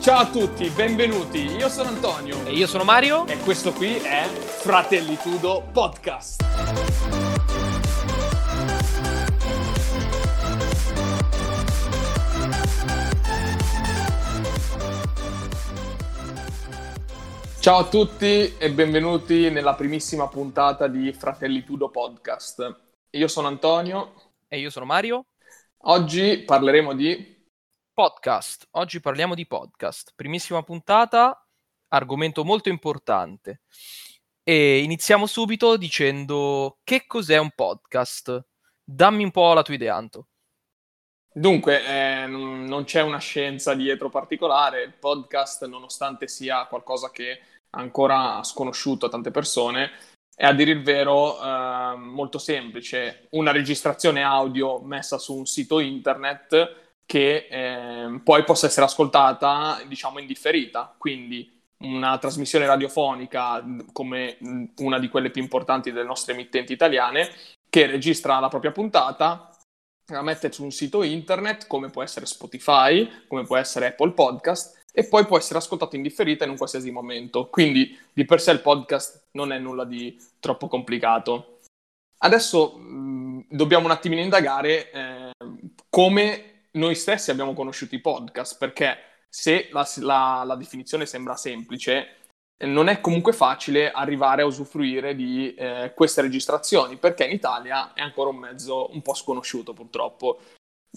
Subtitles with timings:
[0.00, 1.40] Ciao a tutti, benvenuti.
[1.40, 2.46] Io sono Antonio.
[2.46, 3.26] E io sono Mario.
[3.26, 6.42] E questo qui è Fratellitudo Podcast.
[17.60, 22.74] Ciao a tutti e benvenuti nella primissima puntata di Fratellitudo Podcast.
[23.10, 24.14] Io sono Antonio.
[24.48, 25.26] E io sono Mario.
[25.82, 27.39] Oggi parleremo di
[28.00, 28.66] podcast.
[28.70, 30.14] Oggi parliamo di podcast.
[30.16, 31.46] Primissima puntata,
[31.88, 33.60] argomento molto importante.
[34.42, 38.42] E iniziamo subito dicendo che cos'è un podcast.
[38.82, 40.28] Dammi un po' la tua idea, Anto.
[41.30, 44.82] Dunque, eh, non c'è una scienza dietro particolare.
[44.84, 47.38] Il podcast, nonostante sia qualcosa che
[47.72, 49.90] ancora sconosciuto a tante persone,
[50.34, 53.26] è a dire il vero eh, molto semplice.
[53.32, 57.69] Una registrazione audio messa su un sito internet che eh,
[58.22, 60.94] poi possa essere ascoltata, diciamo, indifferita.
[60.96, 64.36] Quindi una trasmissione radiofonica come
[64.78, 67.30] una di quelle più importanti delle nostre emittenti italiane,
[67.68, 69.50] che registra la propria puntata,
[70.06, 74.78] la mette su un sito internet, come può essere Spotify, come può essere Apple Podcast,
[74.92, 77.48] e poi può essere ascoltato in differita in un qualsiasi momento.
[77.48, 81.60] Quindi di per sé il podcast non è nulla di troppo complicato.
[82.18, 85.30] Adesso mh, dobbiamo un attimino indagare eh,
[85.88, 92.16] come noi stessi abbiamo conosciuto i podcast, perché se la, la, la definizione sembra semplice,
[92.66, 98.02] non è comunque facile arrivare a usufruire di eh, queste registrazioni, perché in Italia è
[98.02, 100.40] ancora un mezzo un po' sconosciuto purtroppo.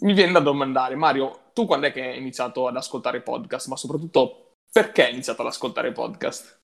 [0.02, 3.78] Mi viene da domandare, Mario, tu quando è che hai iniziato ad ascoltare podcast, ma
[3.78, 6.62] soprattutto perché hai iniziato ad ascoltare podcast?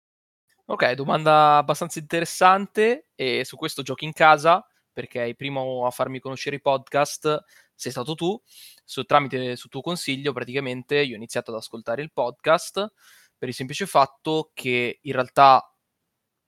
[0.66, 6.20] Ok, domanda abbastanza interessante e su questo giochi in casa, perché il primo a farmi
[6.20, 7.44] conoscere i podcast
[7.80, 8.40] sei stato tu,
[8.84, 12.92] su, tramite su tuo consiglio praticamente io ho iniziato ad ascoltare il podcast
[13.38, 15.64] per il semplice fatto che in realtà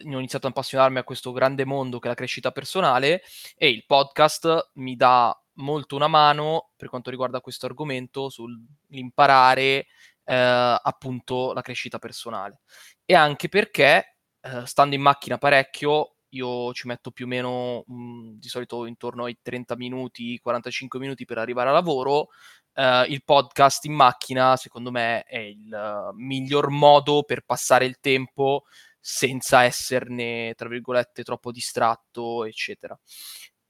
[0.03, 3.21] ho iniziato ad appassionarmi a questo grande mondo che è la crescita personale
[3.55, 9.87] e il podcast mi dà molto una mano per quanto riguarda questo argomento sull'imparare
[10.25, 12.61] eh, appunto la crescita personale.
[13.05, 17.93] E anche perché eh, stando in macchina parecchio io ci metto più o meno mh,
[17.93, 22.29] mhmm, di solito intorno ai 30 minuti, 45 minuti per arrivare a lavoro.
[22.73, 27.99] Uh, il podcast in macchina, secondo me, è il uh, miglior modo per passare il
[27.99, 28.63] tempo
[28.99, 32.97] senza esserne, tra virgolette, troppo distratto, eccetera.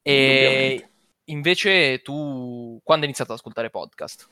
[0.03, 0.89] E
[1.25, 4.28] invece tu, quando hai iniziato ad ascoltare podcast?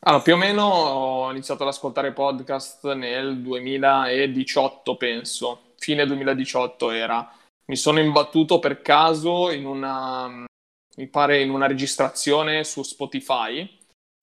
[0.00, 5.72] Allora, più o meno ho iniziato ad ascoltare podcast nel 2018, penso.
[5.78, 7.28] Fine 2018 era
[7.66, 10.44] mi sono imbattuto per caso in una,
[10.96, 13.78] mi pare, in una registrazione su Spotify.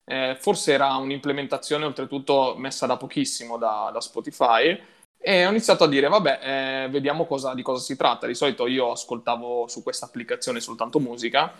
[0.06, 4.78] Eh, forse era un'implementazione oltretutto messa da pochissimo da, da Spotify.
[5.26, 8.26] E ho iniziato a dire vabbè eh, vediamo cosa, di cosa si tratta.
[8.26, 11.52] Di solito io ascoltavo su questa applicazione soltanto musica.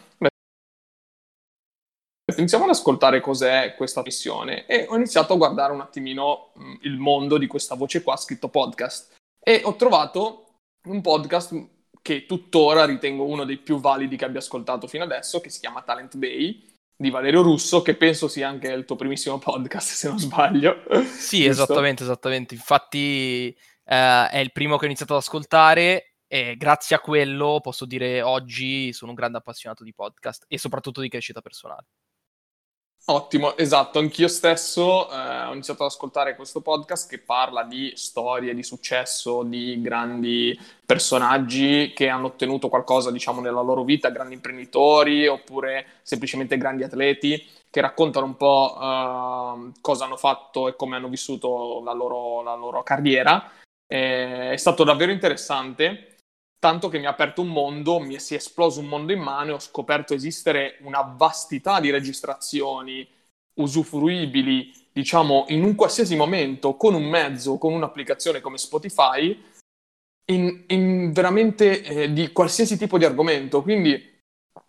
[2.36, 4.66] Iniziamo ad ascoltare cos'è questa missione.
[4.66, 8.48] E ho iniziato a guardare un attimino mh, il mondo di questa voce qua scritto
[8.48, 9.14] podcast.
[9.38, 10.44] E ho trovato
[10.88, 11.72] un podcast
[12.04, 15.80] che tuttora ritengo uno dei più validi che abbia ascoltato fino adesso, che si chiama
[15.80, 16.62] Talent Bay
[16.94, 20.82] di Valerio Russo, che penso sia anche il tuo primissimo podcast, se non sbaglio.
[21.16, 22.54] Sì, esattamente, esattamente.
[22.54, 23.56] Infatti
[23.86, 28.20] eh, è il primo che ho iniziato ad ascoltare e grazie a quello posso dire
[28.20, 31.86] oggi sono un grande appassionato di podcast e soprattutto di crescita personale.
[33.06, 38.54] Ottimo, esatto, anch'io stesso eh, ho iniziato ad ascoltare questo podcast che parla di storie
[38.54, 45.26] di successo di grandi personaggi che hanno ottenuto qualcosa, diciamo, nella loro vita, grandi imprenditori
[45.26, 51.08] oppure semplicemente grandi atleti che raccontano un po' eh, cosa hanno fatto e come hanno
[51.08, 53.50] vissuto la loro, la loro carriera.
[53.86, 56.13] Eh, è stato davvero interessante
[56.64, 59.50] tanto che mi ha aperto un mondo, mi si è esploso un mondo in mano
[59.50, 63.06] e ho scoperto esistere una vastità di registrazioni
[63.60, 69.38] usufruibili, diciamo, in un qualsiasi momento, con un mezzo, con un'applicazione come Spotify,
[70.32, 73.60] in, in veramente eh, di qualsiasi tipo di argomento.
[73.60, 74.22] Quindi,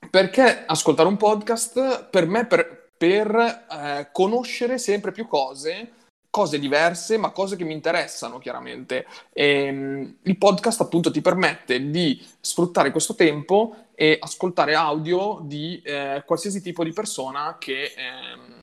[0.09, 2.09] perché ascoltare un podcast?
[2.09, 5.93] Per me, per, per eh, conoscere sempre più cose
[6.35, 9.07] cose diverse, ma cose che mi interessano chiaramente.
[9.31, 15.81] E, um, il podcast appunto ti permette di sfruttare questo tempo e ascoltare audio di
[15.81, 18.59] eh, qualsiasi tipo di persona che, eh,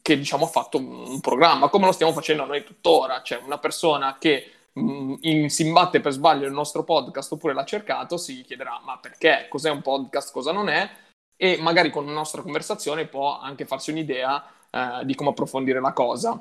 [0.00, 3.22] che diciamo ha fatto un programma, come lo stiamo facendo noi tuttora.
[3.22, 7.64] C'è una persona che mh, in, si imbatte per sbaglio il nostro podcast oppure l'ha
[7.64, 10.88] cercato, si chiederà ma perché, cos'è un podcast, cosa non è,
[11.36, 15.92] e magari con una nostra conversazione può anche farsi un'idea eh, di come approfondire la
[15.92, 16.40] cosa.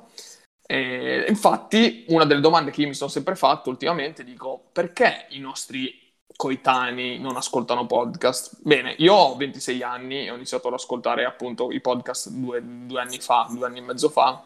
[0.68, 5.40] E infatti, una delle domande che io mi sono sempre fatto ultimamente, dico, perché i
[5.40, 8.60] nostri coetanei non ascoltano podcast?
[8.62, 13.00] Bene, io ho 26 anni e ho iniziato ad ascoltare appunto i podcast due, due
[13.00, 14.44] anni fa, due anni e mezzo fa,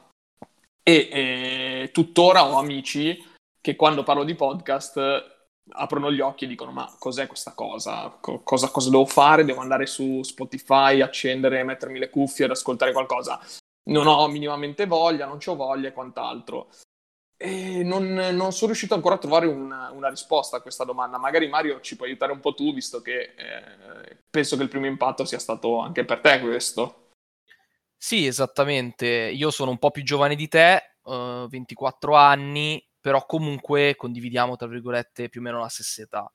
[0.83, 3.23] e, e tuttora ho amici
[3.61, 5.37] che quando parlo di podcast
[5.71, 8.17] aprono gli occhi e dicono ma cos'è questa cosa?
[8.19, 8.69] Co- cosa?
[8.69, 9.45] cosa, devo fare?
[9.45, 13.39] Devo andare su Spotify, accendere, mettermi le cuffie ad ascoltare qualcosa?
[13.89, 16.69] Non ho minimamente voglia, non ho voglia e quant'altro.
[17.35, 21.17] E non, non, sono riuscito ancora a trovare una, una, risposta a questa domanda.
[21.17, 24.85] Magari Mario ci puoi aiutare un po' tu, visto che eh, penso che il primo
[24.85, 27.11] impatto sia stato anche per te questo.
[27.95, 29.07] Sì, esattamente.
[29.07, 34.67] Io sono un po' più giovane di te, uh, 24 anni, però comunque condividiamo, tra
[34.67, 36.31] virgolette, più o meno la stessa età.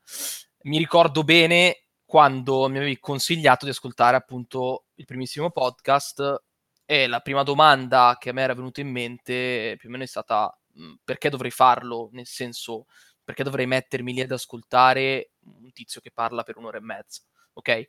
[0.62, 6.42] Mi ricordo bene quando mi avevi consigliato di ascoltare appunto il primissimo podcast
[6.84, 10.06] e la prima domanda che a me era venuta in mente più o meno è
[10.06, 12.08] stata mhmm, perché dovrei farlo?
[12.12, 12.86] Nel senso,
[13.22, 17.22] perché dovrei mettermi lì ad ascoltare un tizio che parla per un'ora e mezza,
[17.54, 17.88] ok?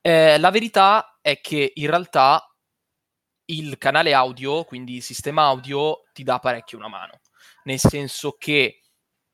[0.00, 2.42] Eh, la verità è che in realtà
[3.46, 7.20] il canale audio, quindi il sistema audio, ti dà parecchio una mano
[7.66, 8.80] nel senso che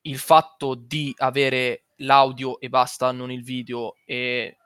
[0.02, 4.56] il fatto di avere l'audio e basta, non il video e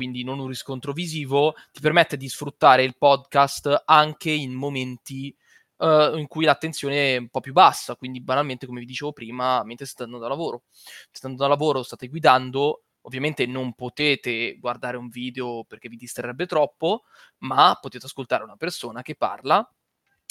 [0.00, 5.36] quindi non un riscontro visivo, ti permette di sfruttare il podcast anche in momenti
[5.76, 9.62] uh, in cui l'attenzione è un po' più bassa, quindi banalmente come vi dicevo prima,
[9.62, 10.62] mentre state andando da lavoro.
[10.72, 16.46] State andando da lavoro, state guidando, ovviamente non potete guardare un video perché vi distrarrebbe
[16.46, 17.02] troppo,
[17.40, 19.70] ma potete ascoltare una persona che parla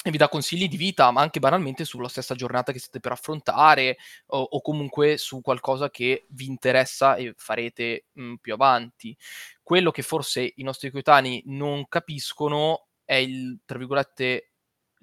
[0.01, 3.11] e vi dà consigli di vita, ma anche banalmente sulla stessa giornata che state per
[3.11, 3.97] affrontare
[4.27, 9.15] o, o comunque su qualcosa che vi interessa e farete mh, mm, più avanti.
[9.61, 14.51] Quello che forse i nostri coetanei non capiscono è il, tra virgolette,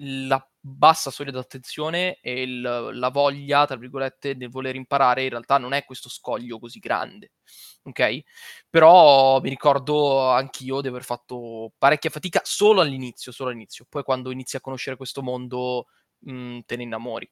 [0.01, 5.59] la bassa soglia d'attenzione e il, la voglia, tra virgolette, del voler imparare, in realtà
[5.59, 7.33] non è questo scoglio così grande,
[7.85, 8.23] ok?
[8.69, 13.87] Però mi ricordo anch'io di aver fatto parecchia fatica solo all'inizio, solo all'inizio.
[13.89, 15.87] Poi quando inizi a conoscere questo mondo
[16.21, 17.31] mh, mm, te ne innamori.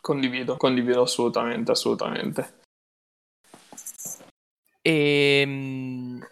[0.00, 2.60] Condivido, condivido assolutamente, assolutamente.
[4.82, 6.26] E ehm, mh,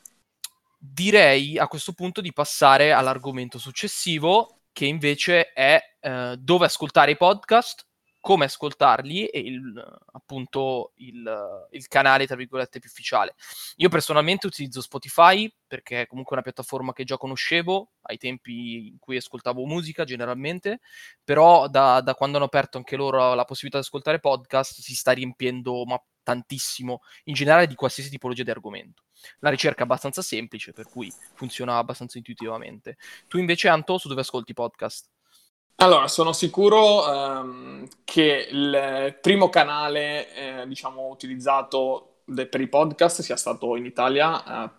[0.79, 7.17] direi a questo punto di passare all'argomento successivo che invece è eh, dove ascoltare i
[7.17, 7.87] podcast,
[8.21, 13.35] come ascoltarli e il, appunto il, il, canale, tra virgolette, più ufficiale.
[13.77, 18.99] Io personalmente utilizzo Spotify perché è comunque una piattaforma che già conoscevo ai tempi in
[18.99, 20.81] cui ascoltavo musica generalmente,
[21.23, 25.13] però da, da quando hanno aperto anche loro la possibilità di ascoltare podcast si sta
[25.13, 29.05] riempiendo ma tantissimo, in generale di qualsiasi tipologia di argomento.
[29.39, 32.97] La ricerca è abbastanza semplice, per cui funziona abbastanza intuitivamente.
[33.29, 35.09] Tu invece, Anto, su dove ascolti podcast?
[35.77, 43.23] Allora, sono sicuro um, che il primo canale, eh, diciamo, utilizzato de- per i podcast
[43.23, 44.71] sia stato in Italia, eh,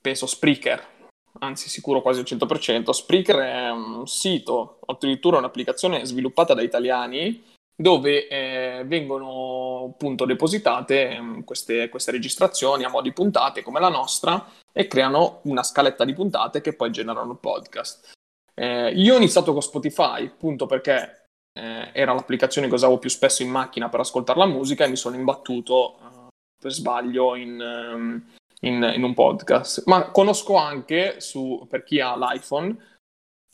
[0.00, 0.92] penso Spreaker,
[1.40, 2.92] anzi sicuro quasi al 100%.
[2.92, 7.42] Spreaker è un sito, addirittura un'applicazione sviluppata da italiani,
[7.74, 13.88] dove eh, vengono appunto depositate mh, queste, queste, registrazioni a mo' di puntate come la
[13.88, 18.12] nostra e creano una scaletta di puntate che poi generano podcast.
[18.54, 21.24] Eh, io ho iniziato con Spotify appunto perché
[21.58, 24.96] eh, era l'applicazione che usavo più spesso in macchina per ascoltare la musica e mi
[24.96, 26.28] sono imbattuto uh,
[26.60, 28.22] per sbaglio in, um,
[28.60, 29.84] in, in, un podcast.
[29.86, 32.76] Ma conosco anche su, per chi ha l'iPhone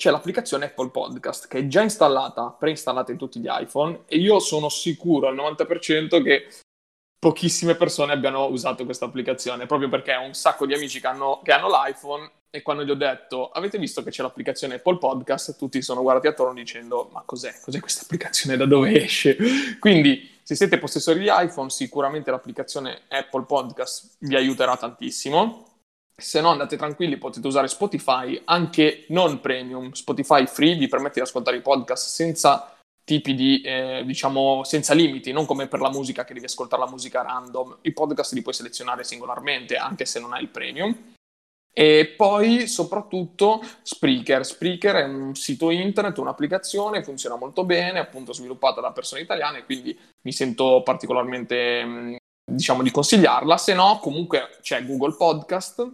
[0.00, 4.38] c'è l'applicazione Apple Podcast che è già installata, preinstallata in tutti gli iPhone e io
[4.38, 6.49] sono sicuro al 90% che
[7.19, 11.42] pochissime persone abbiano usato questa applicazione proprio perché ho un sacco di amici che hanno,
[11.45, 15.59] che hanno l'iPhone e quando gli ho detto avete visto che c'è l'applicazione Apple Podcast
[15.59, 17.54] tutti sono guardati attorno dicendo ma cos'è?
[17.61, 18.57] Cos'è questa applicazione?
[18.57, 19.37] Da dove esce?
[19.78, 25.69] Quindi se siete possessori di iPhone sicuramente l'applicazione Apple Podcast vi aiuterà tantissimo
[26.20, 29.92] se no andate tranquilli, potete usare Spotify, anche non premium.
[29.92, 32.74] Spotify free vi permette di ascoltare i podcast senza
[33.04, 36.90] tipi di, eh, diciamo, senza limiti, non come per la musica che devi ascoltare la
[36.90, 37.78] musica random.
[37.82, 40.96] I podcast li puoi selezionare singolarmente, anche se non hai il premium.
[41.72, 44.44] E poi soprattutto Spreaker.
[44.44, 49.98] Spreaker è un sito internet, un'applicazione, funziona molto bene, appunto sviluppata da persone italiane, quindi
[50.22, 52.18] mi sento particolarmente
[52.50, 55.88] diciamo di consigliarla, se no comunque c'è Google Podcast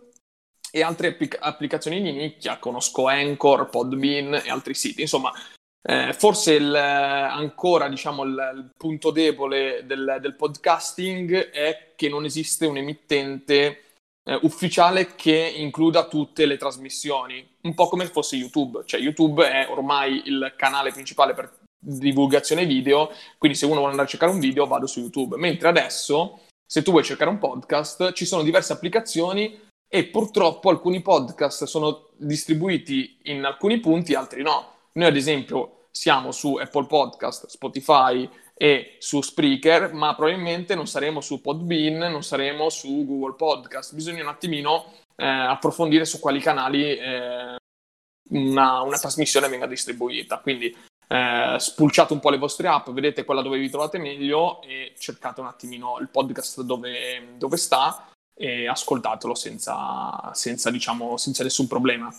[0.76, 5.00] e altre applic- applicazioni di nicchia, conosco Anchor, Podbean e altri siti.
[5.00, 5.33] Insomma,
[5.80, 12.26] eh, forse il, ancora diciamo, il, il, punto debole del, del, podcasting è che non
[12.26, 13.85] esiste un emittente
[14.23, 18.83] eh, ufficiale che includa tutte le trasmissioni, un po' come fosse YouTube.
[18.85, 24.09] Cioè YouTube è ormai il canale principale per divulgazione video, quindi se uno vuole andare
[24.09, 28.12] a cercare un video vado su YouTube, mentre adesso se tu vuoi cercare un podcast
[28.12, 34.75] ci sono diverse applicazioni e purtroppo alcuni podcast sono distribuiti in alcuni punti, altri no.
[34.93, 41.21] Noi ad esempio siamo su Apple Podcast, Spotify e su Spreaker, ma probabilmente non saremo
[41.21, 43.95] su Podbean, non saremo su Google Podcast.
[43.95, 47.57] Bisogna un attimino eh, approfondire su quali canali eh,
[48.31, 50.38] una, una, trasmissione venga distribuita.
[50.40, 50.75] Quindi
[51.09, 55.40] eh, spulciate un po' le vostre app, vedete quella dove vi trovate meglio e cercate
[55.40, 62.14] un attimino il podcast dove, dove sta e ascoltatelo senza, senza, diciamo, senza nessun problema.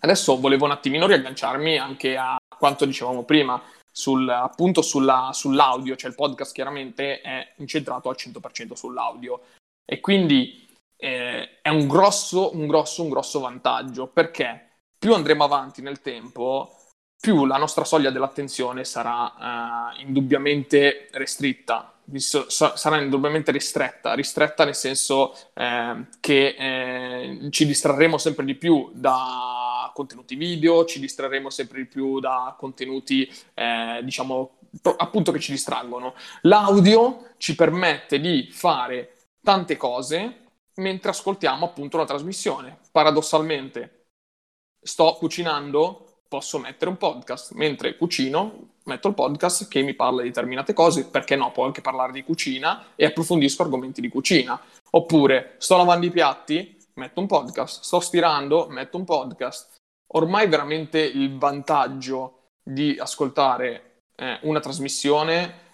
[0.00, 6.10] Adesso volevo un attimino riagganciarmi anche a quanto dicevamo prima, sul, appunto sulla, sull'audio, cioè
[6.10, 9.40] il podcast chiaramente è incentrato al 100% sull'audio
[9.84, 10.66] e quindi
[10.96, 14.68] eh, è un grosso, un grosso, un grosso vantaggio perché
[14.98, 16.76] più andremo avanti nel tempo,
[17.20, 25.34] più la nostra soglia dell'attenzione sarà eh, indubbiamente restritta, sarà indubbiamente ristretta, ristretta nel senso
[25.54, 31.86] eh, che eh, ci distrarremo sempre di più da contenuti video, ci distrarremo sempre di
[31.86, 34.58] più da contenuti, eh, diciamo,
[34.96, 36.14] appunto che ci distraggono.
[36.42, 40.46] L'audio ci permette di fare tante cose
[40.76, 42.78] mentre ascoltiamo appunto una trasmissione.
[42.90, 44.06] Paradossalmente,
[44.80, 47.52] sto cucinando, posso mettere un podcast.
[47.52, 51.80] Mentre cucino, metto il podcast che mi parla di determinate cose, perché no, può anche
[51.80, 54.60] parlare di cucina e approfondisco argomenti di cucina.
[54.90, 59.76] Oppure sto lavando i piatti, metto un podcast, sto stirando, metto un podcast.
[60.12, 65.66] Ormai veramente il vantaggio di ascoltare eh, una trasmissione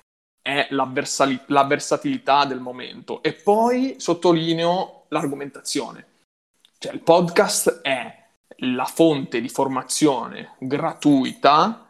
[0.42, 3.22] è la, versali- la versatilità del momento.
[3.22, 6.06] E poi sottolineo l'argomentazione.
[6.78, 8.23] Cioè il podcast è
[8.58, 11.84] la fonte di formazione gratuita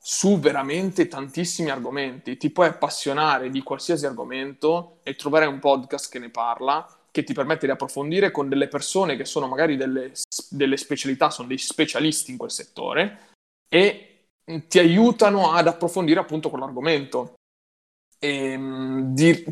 [0.00, 2.36] su veramente tantissimi argomenti.
[2.36, 7.34] Ti puoi appassionare di qualsiasi argomento e trovare un podcast che ne parla, che ti
[7.34, 10.12] permette di approfondire con delle persone che sono magari delle,
[10.50, 13.26] delle specialità, sono dei specialisti in quel settore
[13.68, 14.08] e
[14.66, 17.34] ti aiutano ad approfondire appunto quell'argomento.
[18.18, 19.44] E, ehm, di,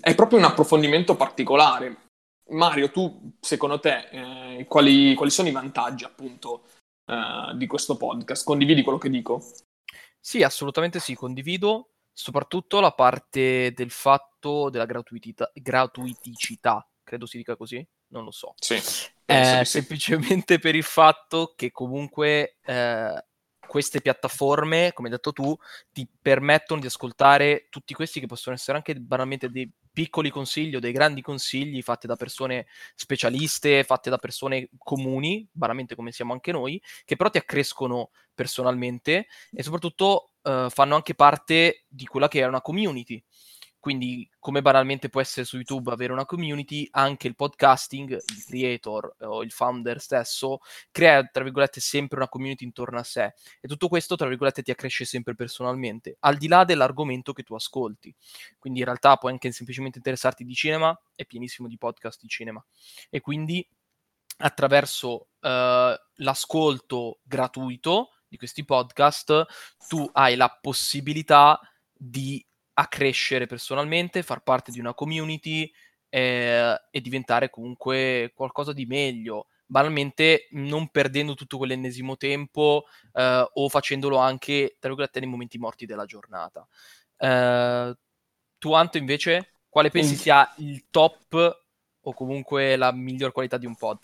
[0.00, 2.07] è proprio un approfondimento particolare.
[2.50, 6.64] Mario, tu secondo te eh, quali, quali, sono i vantaggi appunto
[7.06, 8.44] eh, di questo podcast?
[8.44, 9.42] Condividi quello che dico?
[10.18, 17.86] Sì, assolutamente sì, condivido soprattutto la parte del fatto della gratuiticità, credo si dica così,
[18.08, 18.54] non lo so.
[18.58, 18.74] Sì,
[19.24, 19.64] eh, sì.
[19.64, 23.24] Semplicemente per il fatto che comunque eh,
[23.68, 25.56] queste piattaforme, come hai detto tu,
[25.92, 30.78] ti permettono di ascoltare tutti questi che possono essere anche banalmente dei piccoli consigli o
[30.78, 36.52] dei grandi consigli fatti da persone specialiste, fatti da persone comuni, banalmente come siamo anche
[36.52, 42.42] noi, che però ti accrescono personalmente e soprattutto eh, fanno anche parte di quella che
[42.42, 43.20] è una community.
[43.88, 49.16] Quindi, come banalmente può essere su YouTube avere una community, anche il podcasting, il creator
[49.20, 50.58] o il founder stesso
[50.90, 53.32] crea, tra virgolette, sempre una community intorno a sé.
[53.62, 57.54] E tutto questo, tra virgolette, ti accresce sempre personalmente, al di là dell'argomento che tu
[57.54, 58.14] ascolti.
[58.58, 62.62] Quindi, in realtà, puoi anche semplicemente interessarti di cinema, è pienissimo di podcast di cinema.
[63.08, 63.66] E quindi,
[64.36, 69.46] attraverso uh, l'ascolto gratuito di questi podcast,
[69.88, 71.58] tu hai la possibilità
[71.90, 72.44] di
[72.78, 75.70] a crescere personalmente, far parte di una community
[76.08, 83.68] eh, e diventare comunque qualcosa di meglio, banalmente non perdendo tutto quell'ennesimo tempo eh, o
[83.68, 86.66] facendolo anche, tra virgolette, nei momenti morti della giornata.
[87.16, 87.96] Eh,
[88.58, 91.64] tu, Anto, invece, quale pensi sia il top
[92.00, 93.98] o comunque la miglior qualità di un pod?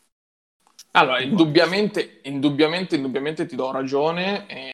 [0.92, 4.46] Allora, indubbiamente, indubbiamente, indubbiamente ti do ragione.
[4.48, 4.72] Eh,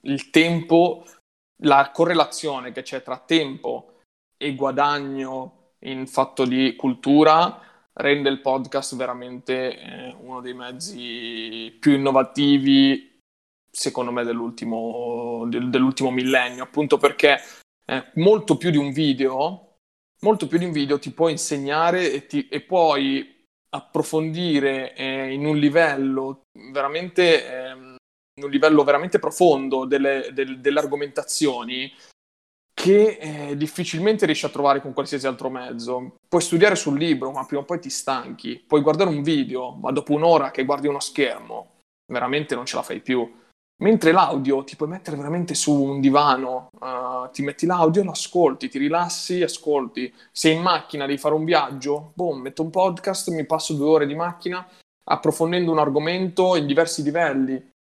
[0.00, 1.04] il tempo
[1.62, 4.00] la correlazione che c'è tra tempo
[4.36, 7.60] e guadagno in fatto di cultura
[7.94, 13.20] rende il podcast veramente eh, uno dei mezzi più innovativi,
[13.70, 17.38] secondo me, dell'ultimo, del, dell'ultimo millennio, appunto perché
[17.86, 19.78] eh, molto più di un video,
[20.20, 25.46] molto più di un video ti può insegnare e, ti, e puoi approfondire eh, in
[25.46, 27.85] un livello veramente ehm,
[28.42, 31.90] un livello veramente profondo delle, del, delle argomentazioni
[32.74, 36.16] che eh, difficilmente riesci a trovare con qualsiasi altro mezzo.
[36.28, 38.62] Puoi studiare sul libro, ma prima o poi ti stanchi.
[38.66, 41.76] Puoi guardare un video, ma dopo un'ora che guardi uno schermo,
[42.12, 43.44] veramente non ce la fai più.
[43.78, 48.68] Mentre l'audio ti puoi mettere veramente su un divano, uh, ti metti l'audio, lo ascolti,
[48.68, 50.12] ti rilassi, ascolti.
[50.30, 54.06] Sei in macchina, devi fare un viaggio, boom, metto un podcast, mi passo due ore
[54.06, 54.66] di macchina
[55.08, 57.74] approfondendo un argomento in diversi livelli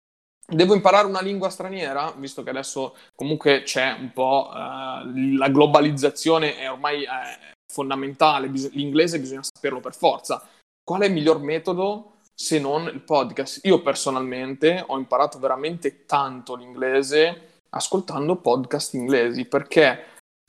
[0.47, 6.59] Devo imparare una lingua straniera, visto che adesso comunque c'è un po' uh, la globalizzazione
[6.59, 10.47] è ormai uh, fondamentale, bis- l'inglese bisogna saperlo per forza.
[10.85, 13.65] Qual è il miglior metodo se non il podcast?
[13.65, 20.05] Io personalmente ho imparato veramente tanto l'inglese ascoltando podcast inglesi perché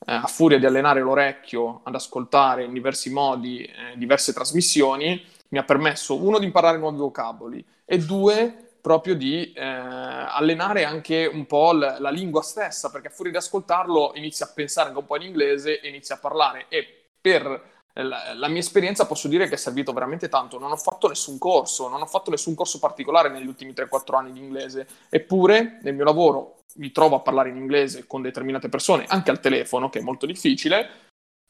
[0.06, 5.58] eh, a furia di allenare l'orecchio ad ascoltare in diversi modi eh, diverse trasmissioni mi
[5.58, 11.46] ha permesso uno di imparare nuovi vocaboli e due proprio di eh, allenare anche un
[11.46, 15.16] po' l- la lingua stessa, perché fuori di ascoltarlo inizia a pensare anche un po'
[15.16, 16.66] in inglese e inizia a parlare.
[16.68, 20.58] E per la, la, mia esperienza posso dire che è servito veramente tanto.
[20.58, 24.32] Non ho fatto nessun corso, non ho fatto nessun corso particolare negli ultimi 3-4 anni
[24.32, 29.06] di inglese, eppure nel mio lavoro mi trovo a parlare in inglese con determinate persone,
[29.08, 30.90] anche al telefono, che è molto difficile,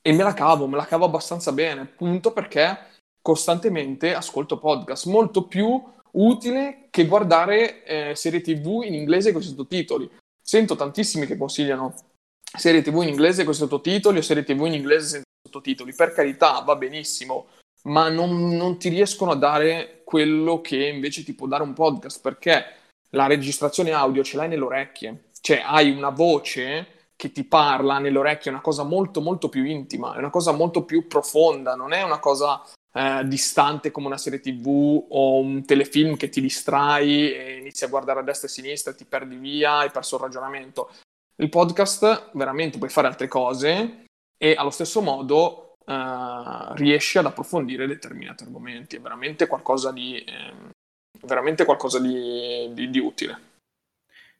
[0.00, 5.48] e me la cavo, me la cavo abbastanza bene, punto perché costantemente ascolto podcast, molto
[5.48, 5.82] più
[6.14, 10.10] utile che guardare eh, serie tv in inglese con i sottotitoli.
[10.40, 11.94] Sento tantissimi che consigliano
[12.56, 15.94] serie tv in inglese con i sottotitoli o serie tv in inglese senza sottotitoli.
[15.94, 17.46] Per carità, va benissimo,
[17.84, 22.20] ma non, non ti riescono a dare quello che invece ti può dare un podcast,
[22.20, 22.64] perché
[23.10, 28.18] la registrazione audio ce l'hai nelle orecchie, cioè hai una voce che ti parla nelle
[28.18, 31.92] orecchie, è una cosa molto molto più intima, è una cosa molto più profonda, non
[31.92, 32.62] è una cosa
[32.96, 37.88] eh, distante come una serie tv o un telefilm che ti distrai e inizi a
[37.88, 40.90] guardare a destra e a sinistra ti perdi via, hai perso il ragionamento.
[41.36, 44.04] Il podcast veramente puoi fare altre cose
[44.38, 50.52] e allo stesso modo eh, riesci ad approfondire determinati argomenti, è veramente qualcosa di, eh,
[51.22, 53.52] veramente qualcosa di, di, di utile.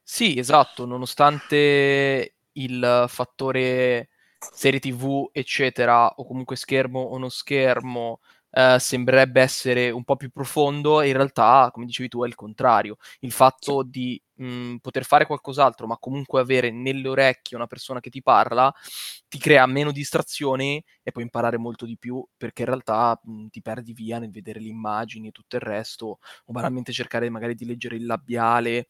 [0.01, 4.11] Sì, esatto, nonostante il fattore
[4.53, 8.21] serie tv, eccetera, o comunque schermo o non schermo,
[8.57, 12.37] eh, sembrerebbe essere un po' più profondo e in realtà, come dicevi tu, è il
[12.37, 12.97] contrario.
[13.21, 17.99] Il fatto di mh, mm, poter fare qualcos'altro, ma comunque avere nelle orecchie una persona
[17.99, 18.73] che ti parla,
[19.29, 23.47] ti crea meno distrazioni e puoi imparare molto di più, perché in realtà mh, mm,
[23.49, 26.07] ti perdi via nel vedere le immagini e tutto il resto,
[26.45, 28.87] o banalmente cercare magari di leggere il labiale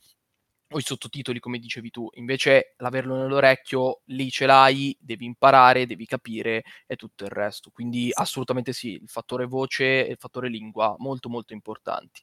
[0.74, 2.08] o i sottotitoli, come dicevi tu.
[2.14, 7.70] Invece l'averlo nell'orecchio, lì ce l'hai, devi imparare, devi capire e tutto il resto.
[7.72, 12.22] Quindi assolutamente sì, il fattore voce e il fattore lingua molto molto importanti.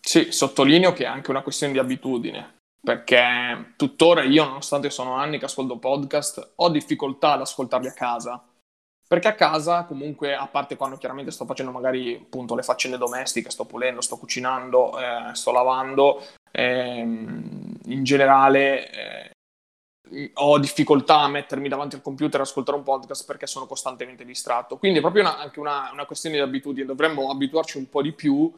[0.00, 5.38] Sì, sottolineo che è anche una questione di abitudine, perché tuttora io, nonostante sono anni
[5.38, 8.42] che ascolto podcast, ho difficoltà ad ascoltarli a casa.
[9.08, 13.48] Perché a casa, comunque, a parte quando chiaramente sto facendo magari appunto le faccende domestiche,
[13.48, 16.22] sto pulendo, sto cucinando, eh, sto lavando,
[16.58, 19.30] ehm, in generale eh,
[20.34, 24.78] ho difficoltà a mettermi davanti al computer e ascoltare un podcast perché sono costantemente distratto.
[24.78, 28.12] Quindi è proprio una, anche una, una questione di abitudine, dovremmo abituarci un po' di
[28.12, 28.52] più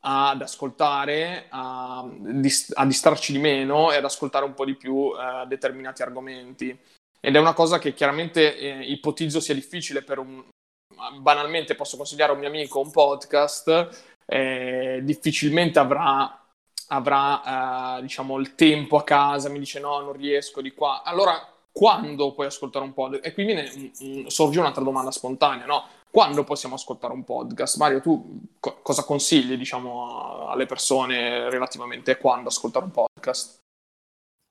[0.00, 5.46] ad ascoltare, a, a distrarci di meno e ad ascoltare un po' di più eh,
[5.46, 6.78] determinati argomenti
[7.20, 10.44] ed è una cosa che chiaramente eh, ipotizzo sia difficile per un...
[11.20, 16.45] banalmente posso consigliare a un mio amico un podcast, eh, difficilmente avrà,
[16.88, 21.02] avrà eh, diciamo, il tempo a casa, mi dice no, non riesco di qua.
[21.02, 23.26] Allora, quando puoi ascoltare un podcast?
[23.26, 25.84] E qui viene, mh, sorge un'altra domanda spontanea, no?
[26.10, 27.76] Quando possiamo ascoltare un podcast?
[27.76, 33.58] Mario, tu co- cosa consigli, diciamo, alle persone relativamente a quando ascoltare un podcast?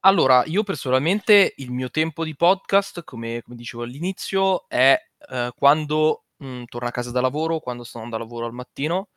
[0.02, 4.96] Allora, io personalmente il mio tempo di podcast, come, come dicevo all'inizio, è
[5.30, 8.54] eh, quando mh, mm, torno a casa da lavoro, quando sto andando a lavoro al
[8.54, 9.10] mattino,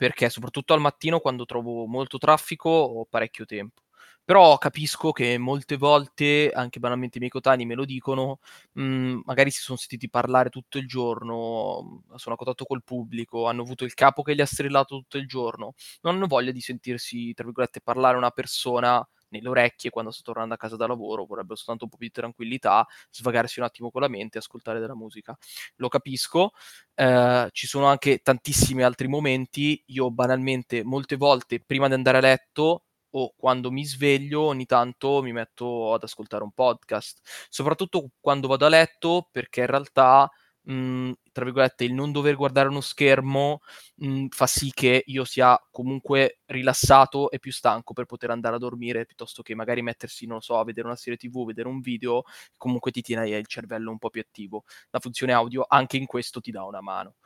[0.00, 3.82] perché soprattutto al mattino, quando trovo molto traffico, ho parecchio tempo.
[4.24, 8.38] Però capisco che molte volte, anche banalmente i miei coetanei me lo dicono,
[8.72, 13.46] mh, mm, magari si sono sentiti parlare tutto il giorno, sono a contatto col pubblico,
[13.46, 16.62] hanno avuto il capo che gli ha strillato tutto il giorno, non hanno voglia di
[16.62, 21.24] sentirsi, tra virgolette, parlare una persona nelle orecchie quando sto tornando a casa da lavoro,
[21.24, 24.80] vorrebbero soltanto un po' più di tranquillità, svagarsi un attimo con la mente e ascoltare
[24.80, 25.36] della musica.
[25.76, 26.52] Lo capisco,
[26.94, 32.20] eh, ci sono anche tantissimi altri momenti, io banalmente molte volte prima di andare a
[32.20, 38.48] letto o quando mi sveglio ogni tanto mi metto ad ascoltare un podcast, soprattutto quando
[38.48, 40.30] vado a letto perché in realtà
[40.62, 43.60] mh, mhmm, tra virgolette, il non dover guardare uno schermo
[43.96, 48.56] mh, mhmm, fa sì che io sia comunque rilassato e più stanco per poter andare
[48.56, 51.80] a dormire piuttosto che magari mettersi, non so, a vedere una serie tv, vedere un
[51.80, 52.22] video,
[52.56, 54.64] comunque ti tiene il cervello un po' più attivo.
[54.90, 57.16] La funzione audio anche in questo ti dà una mano.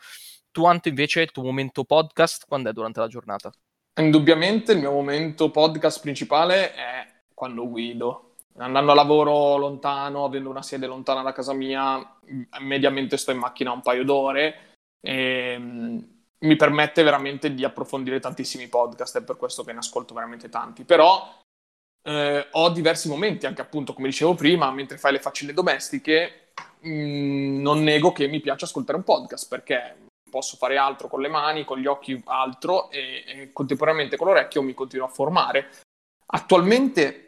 [0.51, 3.51] Tu, Anto, invece, il tuo momento podcast quando è durante la giornata?
[3.97, 10.63] Indubbiamente il mio momento podcast principale è quando guido andando a lavoro lontano, avendo una
[10.63, 12.17] sede lontana da casa mia,
[12.61, 15.99] mediamente sto in macchina un paio d'ore e mm,
[16.41, 20.85] mi permette veramente di approfondire tantissimi podcast, è per questo che ne ascolto veramente tanti.
[20.85, 21.43] Però
[22.03, 26.89] eh, ho diversi momenti, anche appunto, come dicevo prima, mentre fai le faccende domestiche, mh,
[26.89, 29.97] mm, non nego che mi piace ascoltare un podcast, perché
[30.31, 34.63] posso fare altro con le mani, con gli occhi altro, e, e contemporaneamente con l'orecchio
[34.63, 35.71] mi continuo a formare.
[36.27, 37.24] Attualmente,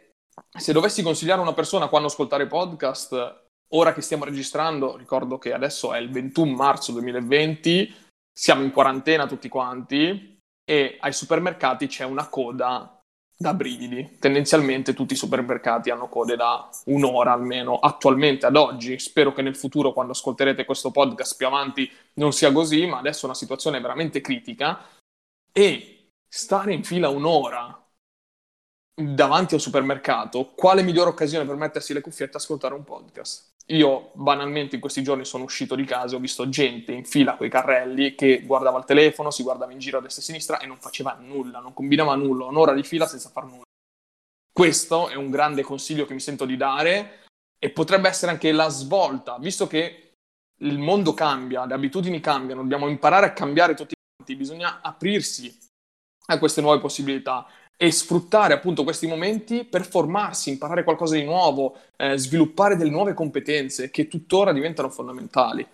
[0.57, 5.53] se dovessi consigliare a una persona quando ascoltare podcast, ora che stiamo registrando, ricordo che
[5.53, 7.93] adesso è il 21 marzo 2020,
[8.31, 12.97] siamo in quarantena tutti quanti e ai supermercati c'è una coda
[13.37, 14.17] da brividi.
[14.19, 18.97] Tendenzialmente tutti i supermercati hanno code da un'ora almeno, attualmente ad oggi.
[18.99, 23.23] Spero che nel futuro, quando ascolterete questo podcast più avanti, non sia così, ma adesso
[23.23, 24.83] è una situazione veramente critica.
[25.51, 27.86] E stare in fila un'ora
[28.99, 33.55] davanti al supermercato, quale migliore occasione per mettersi le cuffiette e ascoltare un podcast?
[33.67, 37.35] io banalmente in questi giorni sono uscito di casa e ho visto gente in fila
[37.35, 40.27] con i carrelli che guardava il telefono, si guardava in giro a destra e a
[40.27, 43.63] sinistra e non faceva nulla, non combinava nulla, un'ora di fila senza far nulla.
[44.53, 47.25] Questo è un grande consiglio che mi sento di dare
[47.59, 50.11] e potrebbe essere anche la svolta, visto che
[50.59, 55.55] il mondo cambia, le abitudini cambiano, dobbiamo imparare a cambiare tutti quanti, bisogna aprirsi
[56.27, 57.45] a queste nuove possibilità
[57.79, 63.13] e sfruttare appunto questi momenti per formarsi, imparare qualcosa di nuovo, eh, sviluppare delle nuove
[63.13, 65.65] competenze che tuttora diventano fondamentali.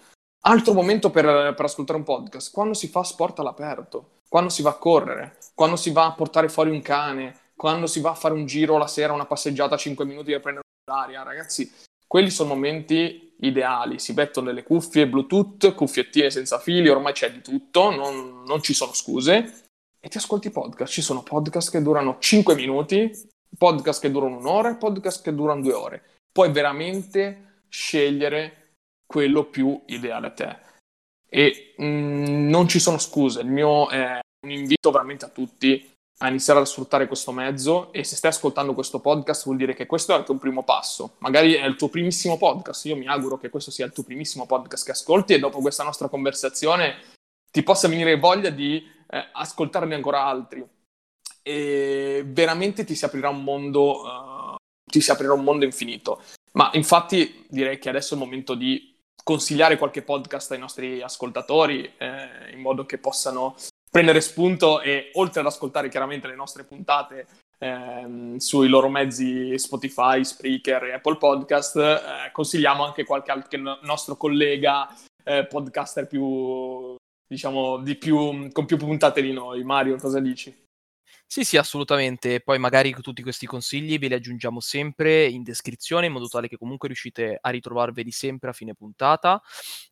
[0.45, 4.71] Altro momento per, per, ascoltare un podcast, quando si fa sport all'aperto, quando si va
[4.71, 8.33] a correre, quando si va a portare fuori un cane, quando si va a fare
[8.33, 11.71] un giro la sera, una passeggiata a 5 minuti per prendere l'aria, ragazzi,
[12.05, 17.41] quelli sono momenti ideali, si mettono delle cuffie Bluetooth, cuffiettine senza fili, ormai c'è di
[17.41, 19.63] tutto, non, non ci sono scuse,
[20.05, 20.91] e ti ascolti podcast.
[20.91, 23.09] Ci sono podcast che durano 5 minuti,
[23.57, 26.03] podcast che durano un'ora podcast che durano due ore.
[26.29, 28.73] Puoi veramente scegliere
[29.05, 30.57] quello più ideale a te.
[31.29, 33.41] E mh, mm, non ci sono scuse.
[33.41, 35.89] Il mio è un invito veramente a tutti
[36.19, 39.85] a iniziare a sfruttare questo mezzo e se stai ascoltando questo podcast vuol dire che
[39.85, 41.15] questo è anche un primo passo.
[41.19, 42.85] Magari è il tuo primissimo podcast.
[42.85, 45.83] Io mi auguro che questo sia il tuo primissimo podcast che ascolti e dopo questa
[45.83, 46.95] nostra conversazione
[47.53, 50.67] ti possa venire voglia di eh, ascoltarne ancora altri
[51.43, 54.55] e veramente ti si aprirà un mondo, uh,
[54.89, 56.21] ti si aprirà un mondo infinito.
[56.53, 61.93] Ma infatti direi che adesso è il momento di consigliare qualche podcast ai nostri ascoltatori
[61.97, 63.55] eh, in modo che possano
[63.89, 67.27] prendere spunto e oltre ad ascoltare chiaramente le nostre puntate
[67.59, 74.17] ehm, sui loro mezzi Spotify, Spreaker e Apple Podcast, eh, consigliamo anche qualche altro nostro
[74.17, 74.89] collega
[75.23, 76.95] eh, podcaster più
[77.33, 79.63] diciamo, di più, con più puntate di noi.
[79.63, 80.55] Mario, cosa dici?
[81.25, 82.41] Sì, sì, assolutamente.
[82.41, 86.57] Poi magari tutti questi consigli ve li aggiungiamo sempre in descrizione, in modo tale che
[86.57, 89.41] comunque riuscite a ritrovarveli sempre a fine puntata.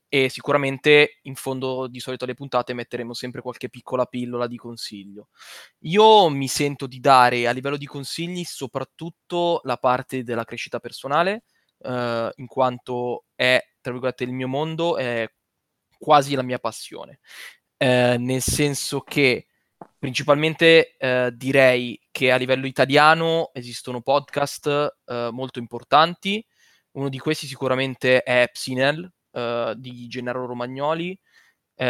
[0.08, 5.30] E sicuramente in fondo di solito alle puntate metteremo sempre qualche piccola pillola di consiglio.
[5.80, 11.45] Io mi sento di dare a livello di consigli soprattutto la parte della crescita personale,
[11.80, 15.27] eh, in quanto è, tra virgolette, il mio mondo, è
[16.01, 17.19] quasi la mia passione,
[17.77, 19.45] eh, nel senso che
[19.99, 26.43] principalmente eh, direi che a livello italiano esistono podcast eh, molto importanti,
[26.93, 31.17] uno di questi sicuramente è Psinel eh, di Gennaro Romagnoli,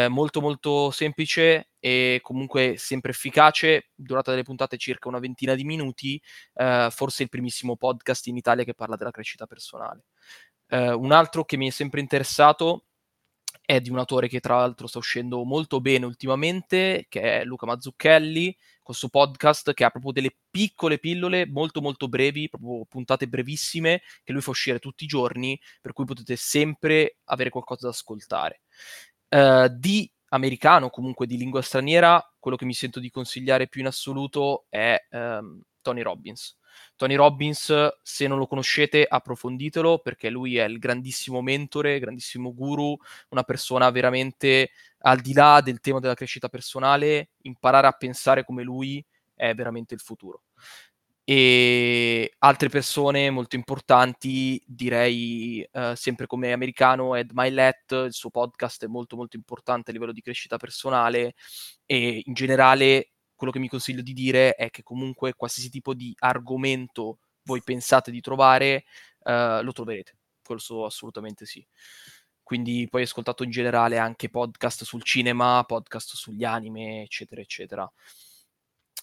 [0.08, 6.18] molto molto semplice e comunque sempre efficace, durata delle puntate circa una ventina di minuti,
[6.54, 10.04] eh, forse il primissimo podcast in Italia che parla della crescita personale.
[10.68, 12.86] Eh, un altro che mi è sempre interessato
[13.64, 17.66] è di un autore che tra l'altro sta uscendo molto bene ultimamente, che è Luca
[17.66, 23.28] Mazzucchelli, con suo podcast che ha proprio delle piccole pillole molto molto brevi, proprio puntate
[23.28, 27.92] brevissime, che lui fa uscire tutti i giorni, per cui potete sempre avere qualcosa da
[27.92, 28.62] ascoltare.
[29.28, 33.86] Uh, di americano, comunque di lingua straniera, quello che mi sento di consigliare più in
[33.86, 36.56] assoluto è um, Tony Robbins.
[36.96, 42.96] Tony Robbins, se non lo conoscete, approfonditelo perché lui è il grandissimo mentore, grandissimo guru,
[43.30, 48.62] una persona veramente al di là del tema della crescita personale, imparare a pensare come
[48.62, 49.04] lui
[49.34, 50.42] è veramente il futuro.
[51.24, 58.84] E altre persone molto importanti, direi uh, sempre come americano, Ed Milet, il suo podcast
[58.84, 61.34] è molto molto importante a livello di crescita personale
[61.86, 63.11] e in generale
[63.42, 68.12] quello che mi consiglio di dire è che comunque qualsiasi tipo di argomento voi pensate
[68.12, 68.84] di trovare,
[69.24, 70.16] uh, lo troverete.
[70.40, 71.66] Questo assolutamente sì.
[72.40, 77.92] Quindi poi ho ascoltato in generale anche podcast sul cinema, podcast sugli anime, eccetera, eccetera.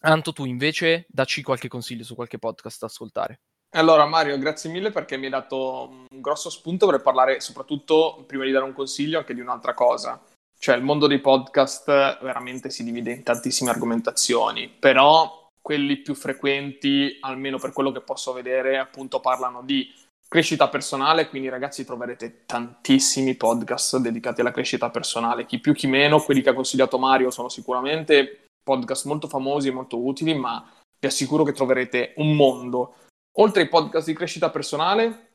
[0.03, 3.41] Anto, tu invece dacci qualche consiglio su qualche podcast da ascoltare.
[3.71, 8.45] Allora Mario, grazie mille perché mi hai dato un grosso spunto per parlare soprattutto, prima
[8.45, 10.28] di dare un consiglio, anche di un'altra cosa
[10.61, 11.85] Cioè il mondo dei podcast
[12.21, 18.33] veramente si divide in tantissime argomentazioni, però quelli più frequenti, almeno per quello che posso
[18.33, 19.89] vedere, appunto parlano di
[20.27, 26.21] crescita personale, quindi ragazzi troverete tantissimi podcast dedicati alla crescita personale, chi più chi meno,
[26.21, 30.69] quelli che ha consigliato Mario sono sicuramente podcast molto famosi e molto utili, ma
[30.99, 32.95] vi assicuro che troverete un mondo.
[33.37, 35.28] Oltre ai podcast di crescita personale,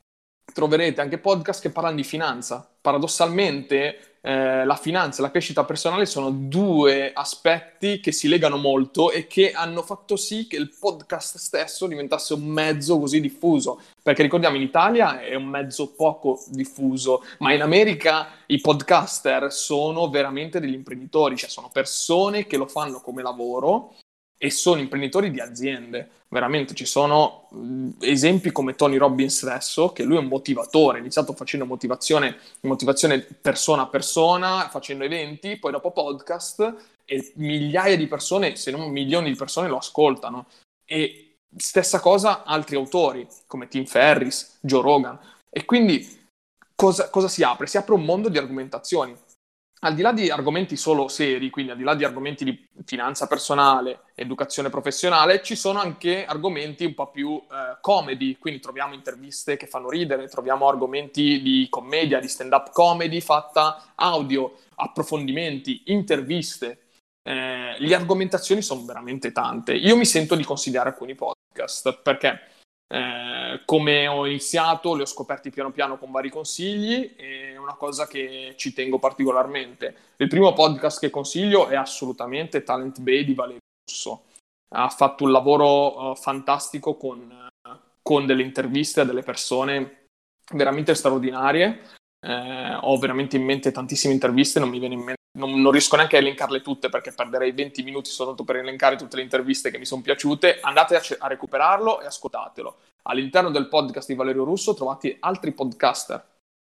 [0.53, 2.67] troverete anche podcast che parlano di finanza.
[2.79, 9.11] Paradossalmente, eh, la finanza e la crescita personale sono due aspetti che si legano molto
[9.11, 13.81] e che hanno fatto sì che il podcast stesso diventasse un mezzo così diffuso.
[14.01, 20.09] Perché ricordiamo, in Italia è un mezzo poco diffuso, ma in America i podcaster sono
[20.09, 23.93] veramente degli imprenditori, cioè sono persone che lo fanno come lavoro
[24.45, 26.09] e sono imprenditori di aziende.
[26.27, 27.49] Veramente ci sono
[28.01, 33.19] esempi come Tony Robbins stesso, che lui è un motivatore, ha iniziato facendo motivazione, motivazione
[33.19, 39.31] persona a persona, facendo eventi, poi dopo podcast e migliaia di persone, se non milioni
[39.31, 40.45] di persone lo ascoltano.
[40.85, 45.17] E stessa cosa altri autori come Tim Ferris, Joe Rogan.
[45.49, 46.07] E quindi
[46.75, 47.65] cosa, cosa si apre?
[47.65, 49.15] Si apre un mondo di argomentazioni
[49.85, 53.27] al di là di argomenti solo seri, quindi al di là di argomenti di finanza
[53.27, 59.57] personale, educazione professionale, ci sono anche argomenti un po' più eh, comedy, quindi troviamo interviste
[59.57, 66.79] che fanno ridere, troviamo argomenti di commedia, di stand-up comedy fatta audio, approfondimenti, interviste.
[67.21, 69.73] Eh, le argomentazioni sono veramente tante.
[69.73, 72.39] Io mi sento di consigliare alcuni podcast perché
[72.87, 77.75] eh, come ho iniziato, li ho scoperti piano piano con vari consigli e è una
[77.75, 79.95] cosa che ci tengo particolarmente.
[80.17, 84.25] Il primo podcast che consiglio è assolutamente Talent Bay di Valerio Russo.
[84.69, 87.71] Ha fatto un lavoro uh, fantastico con, uh,
[88.01, 90.07] con, delle interviste a delle persone
[90.53, 91.81] veramente straordinarie.
[92.25, 95.95] Eh, ho veramente in mente tantissime interviste, non mi viene in mente non, non, riesco
[95.95, 99.77] neanche a elencarle tutte perché perderei 20 minuti soltanto per elencare tutte le interviste che
[99.77, 100.59] mi sono piaciute.
[100.61, 102.77] Andate a, a, recuperarlo e ascoltatelo.
[103.03, 106.25] All'interno del podcast di Valerio Russo trovate altri podcaster,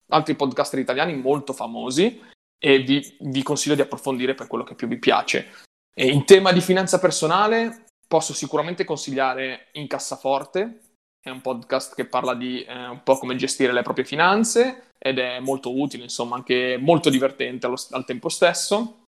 [0.08, 2.22] altri podcaster italiani molto famosi
[2.58, 5.52] e vi, vi consiglio di approfondire per quello che più vi piace.
[5.94, 10.83] E in tema di finanza personale posso sicuramente consigliare In Cassaforte,
[11.24, 15.20] è un podcast che parla di eh, un po' come gestire le proprie finanze ed
[15.20, 19.06] è molto utile, insomma, anche molto divertente allo, al tempo stesso.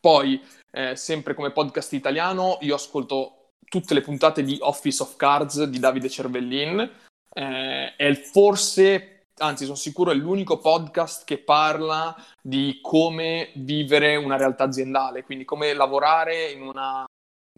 [0.00, 5.62] Poi, eh, sempre come podcast italiano, io ascolto tutte le puntate di Office of Cards
[5.62, 6.90] di Davide Cervellin.
[7.32, 14.36] Eh, è forse, anzi sono sicuro, è l'unico podcast che parla di come vivere una
[14.36, 17.04] realtà aziendale, quindi come lavorare una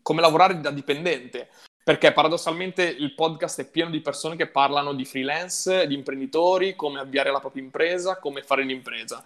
[0.02, 1.48] come lavorare da dipendente
[1.86, 6.98] perché paradossalmente il podcast è pieno di persone che parlano di freelance, di imprenditori, come
[6.98, 9.24] avviare la propria impresa, come fare un'impresa.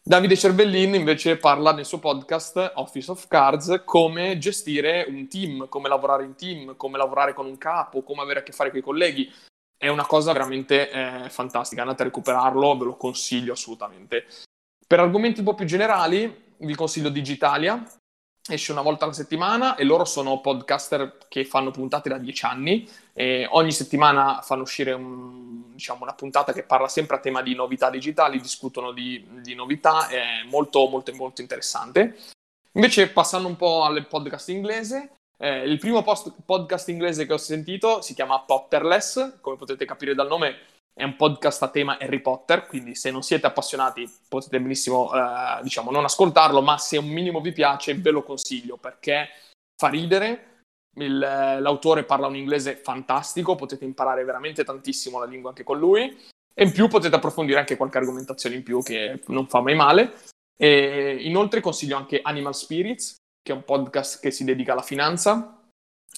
[0.00, 5.88] Davide Cervellin invece parla nel suo podcast Office of Cards come gestire un team, come
[5.88, 8.82] lavorare in team, come lavorare con un capo, come avere a che fare con i
[8.82, 9.28] colleghi.
[9.76, 14.26] È una cosa veramente eh, fantastica, andate a recuperarlo, ve lo consiglio assolutamente.
[14.86, 17.84] Per argomenti un po' più generali, vi consiglio Digitalia,
[18.48, 22.88] esce una volta alla settimana e loro sono podcaster che fanno puntate da dieci anni
[23.12, 27.54] e ogni settimana fanno uscire un, diciamo, una puntata che parla sempre a tema di
[27.54, 32.16] novità digitali, discutono di, di novità, è molto molto molto interessante.
[32.72, 37.38] Invece passando un po' al podcast inglese, eh, il primo post- podcast inglese che ho
[37.38, 40.56] sentito si chiama Potterless, come potete capire dal nome
[40.98, 45.62] è un podcast a tema Harry Potter, quindi se non siete appassionati potete benissimo, eh,
[45.62, 49.28] diciamo, non ascoltarlo, ma se un minimo vi piace ve lo consiglio perché
[49.76, 50.62] fa ridere,
[50.94, 56.16] il, l'autore parla un inglese fantastico, potete imparare veramente tantissimo la lingua anche con lui.
[56.54, 60.14] E in più potete approfondire anche qualche argomentazione in più che non fa mai male.
[60.56, 65.55] E inoltre consiglio anche Animal Spirits, che è un podcast che si dedica alla finanza,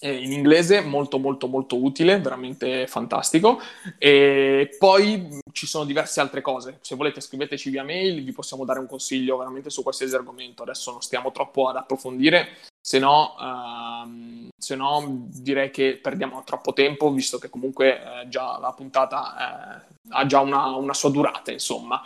[0.00, 3.60] in inglese, molto molto molto utile, veramente fantastico.
[3.98, 6.78] E poi ci sono diverse altre cose.
[6.82, 10.62] Se volete scriveteci via mail, vi possiamo dare un consiglio veramente su qualsiasi argomento.
[10.62, 16.72] Adesso non stiamo troppo ad approfondire, se no, uh, se no direi che perdiamo troppo
[16.72, 21.50] tempo, visto che comunque eh, già la puntata eh, ha già una, una, sua durata,
[21.50, 22.02] insomma.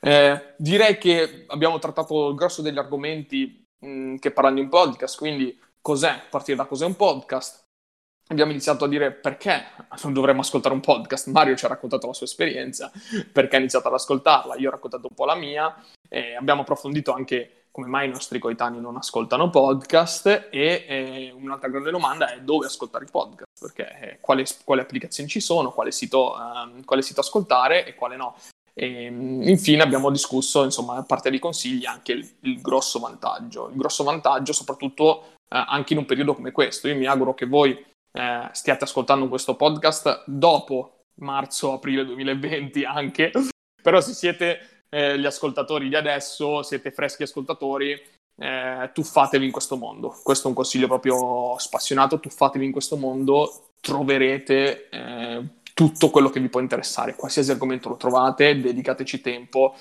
[0.00, 5.18] Eh, direi che abbiamo trattato il grosso degli argomenti mh, che parlano di un podcast,
[5.18, 7.60] quindi cos'è, partire da cos'è un podcast.
[8.28, 9.62] Abbiamo iniziato a dire perché
[10.04, 11.26] non dovremmo ascoltare un podcast.
[11.28, 12.90] Mario ci ha raccontato la sua esperienza,
[13.30, 15.74] perché ha iniziato ad ascoltarla, io ho raccontato un po' la mia,
[16.08, 21.70] e abbiamo approfondito anche come mai i nostri coetanei non ascoltano podcast e eh, un'altra
[21.70, 25.90] grande domanda è dove ascoltare i podcast, perché eh, quali, quali, applicazioni ci sono, quale
[25.90, 28.36] sito, eh, quale sito ascoltare e quale no.
[28.74, 33.68] E infine abbiamo discusso, insomma, a parte dei consigli, anche il, il grosso vantaggio.
[33.68, 36.88] Il grosso vantaggio, soprattutto eh, anche in un periodo come questo.
[36.88, 43.30] Io mi auguro che voi eh, stiate ascoltando questo podcast dopo marzo-aprile 2020 anche,
[43.82, 48.00] però se siete eh, gli ascoltatori di adesso, siete freschi ascoltatori,
[48.36, 50.16] eh, tuffatevi in questo mondo.
[50.22, 56.40] Questo è un consiglio proprio spassionato, tuffatevi in questo mondo, troverete eh, tutto quello che
[56.40, 59.74] vi può interessare, qualsiasi argomento lo trovate, dedicateci tempo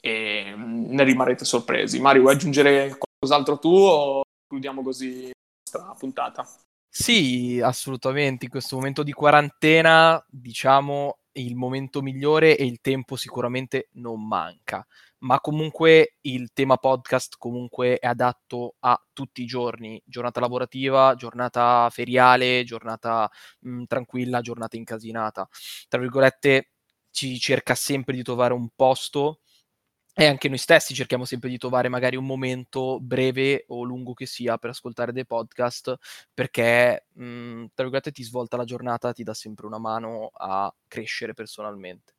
[0.00, 2.00] e mm, ne rimarrete sorpresi.
[2.00, 5.30] Mario, vuoi aggiungere qualcos'altro tu o chiudiamo così
[5.70, 6.46] nostra puntata?
[6.88, 8.46] Sì, assolutamente.
[8.46, 14.84] In questo momento di quarantena, diciamo, il momento migliore e il tempo sicuramente non manca.
[15.18, 21.88] Ma comunque il tema podcast comunque è adatto a tutti i giorni, giornata lavorativa, giornata
[21.90, 23.30] feriale, giornata
[23.60, 25.48] mh, mm, tranquilla, giornata incasinata.
[25.88, 26.72] Tra virgolette,
[27.10, 29.40] ci cerca sempre di trovare un posto
[30.20, 34.26] e anche noi stessi cerchiamo sempre di trovare magari un momento breve o lungo che
[34.26, 35.94] sia per ascoltare dei podcast
[36.34, 40.74] perché, mh, mhmm, tra virgolette, ti svolta la giornata, ti dà sempre una mano a
[40.88, 42.14] crescere personalmente.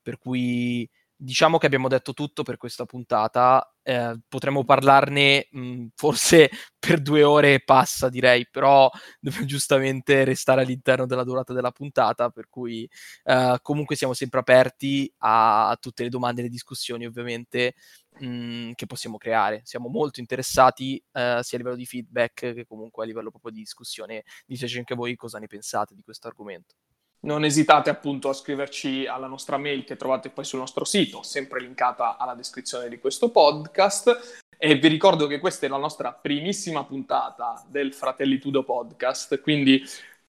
[0.00, 0.88] Per cui
[1.22, 3.74] diciamo che abbiamo detto tutto per questa puntata.
[3.82, 10.24] Eh, potremmo parlarne mh, mhmm, forse per due ore e passa, direi, però dobbiamo giustamente
[10.24, 12.88] restare all'interno della durata della puntata, per cui
[13.24, 17.74] eh, comunque siamo sempre aperti a, tutte le domande e le discussioni, ovviamente,
[18.20, 19.60] mh, mhmm, che possiamo creare.
[19.64, 23.60] Siamo molto interessati eh, sia a livello di feedback che comunque a livello proprio di
[23.60, 24.24] discussione.
[24.46, 26.76] Diteci anche voi cosa ne pensate di questo argomento
[27.20, 31.60] non esitate appunto a scriverci alla nostra mail che trovate poi sul nostro sito, sempre
[31.60, 34.38] linkata alla descrizione di questo podcast.
[34.56, 39.82] E vi ricordo che questa è la nostra primissima puntata del Fratelli Tudo podcast, quindi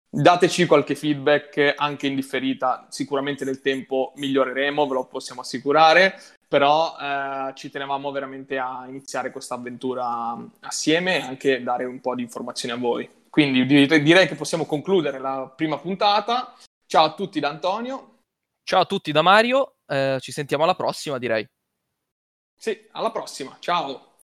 [0.09, 6.95] dateci qualche feedback anche in differita, sicuramente nel tempo miglioreremo, ve lo possiamo assicurare, però
[6.99, 12.21] eh, ci tenevamo veramente a iniziare questa avventura assieme e anche dare un po' di
[12.21, 13.09] informazioni a voi.
[13.29, 16.53] Quindi direi che possiamo concludere la prima puntata
[16.91, 18.23] Ciao a tutti da Antonio.
[18.63, 21.49] Ciao a tutti da Mario, eh, ci sentiamo alla prossima direi.
[22.53, 24.10] Sì, alla prossima, ciao.